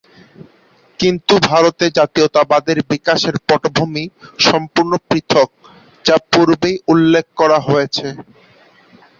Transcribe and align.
কিন্তু 0.99 1.33
ভারতে 1.49 1.85
জাতীয়তাবাদের 1.97 2.77
বিকাশের 2.91 3.35
পটভূমি 3.47 4.03
সম্পূর্ণ 4.45 4.91
পৃথক, 5.07 5.47
যা 6.05 6.15
পূর্বেই 6.31 6.75
উল্লেখ 6.87 7.25
করা 7.39 7.57
হয়েছে। 7.67 8.07